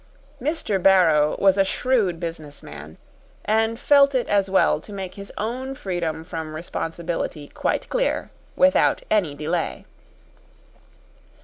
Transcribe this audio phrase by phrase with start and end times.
[0.41, 0.81] Mr.
[0.81, 2.97] Barrow was a shrewd businessman,
[3.45, 9.03] and felt it as well to make his own freedom from responsibility quite clear without
[9.11, 9.85] any delay.